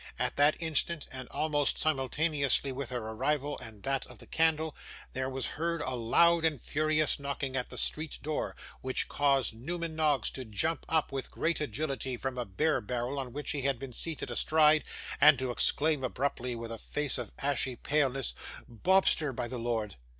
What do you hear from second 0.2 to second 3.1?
that instant, and almost simultaneously with her